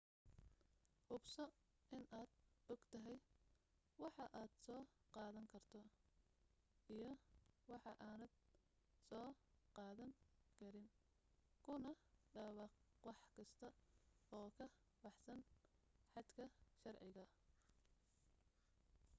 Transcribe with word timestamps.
hubso 1.09 1.43
inaad 1.97 2.29
ogtahay 2.73 3.19
waxa 4.01 4.25
aad 4.41 4.51
soo 4.65 4.81
qaadan 5.15 5.45
karto 5.53 5.79
iyo 6.95 7.11
waxa 7.71 7.91
aadan 8.09 8.31
soo 9.07 9.29
qaadan 9.75 10.11
karin 10.57 10.87
kuna 11.65 11.91
dhawaaqwax 12.33 13.19
kasta 13.37 13.67
oo 14.37 14.47
ka 14.57 14.65
baxsan 15.03 15.39
xadka 16.13 16.43
sharciga 16.79 17.23